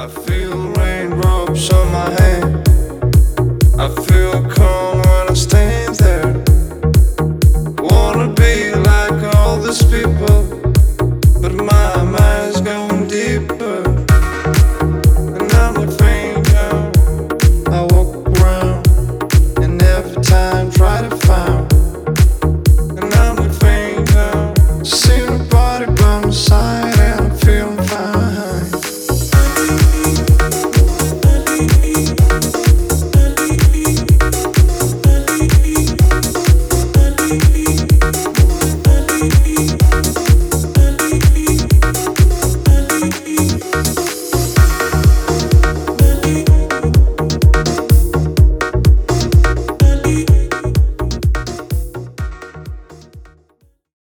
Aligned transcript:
I 0.00 0.08
feel 0.08 0.56
raindrops 0.78 1.70
on 1.70 1.92
my 1.92 2.08
hand. 2.22 2.66
I 3.78 3.88
feel 4.06 4.32
calm 4.48 4.96
when 4.96 5.28
I 5.28 5.34
stand 5.34 5.94
there. 5.96 6.42
Wanna 7.82 8.32
be 8.32 8.72
like 8.76 9.22
all 9.36 9.58
these 9.58 9.84
people, 9.84 10.69